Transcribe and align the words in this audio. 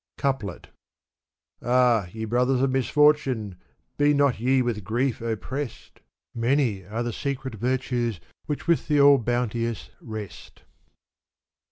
Couplet 0.17 0.69
Ah/ 1.61 2.07
ye 2.11 2.25
brothers 2.25 2.59
of 2.63 2.71
misfortune/ 2.71 3.53
be 3.99 4.15
not 4.15 4.39
ye 4.39 4.63
with 4.63 4.83
grief 4.83 5.19
oppressed^ 5.19 5.97
Many 6.33 6.83
are 6.83 7.03
^ 7.03 7.13
secret 7.13 7.61
mercies 7.61 8.19
which 8.47 8.65
with 8.65 8.87
the 8.87 8.99
All 8.99 9.19
bounteous 9.19 9.91
rest. 10.01 10.63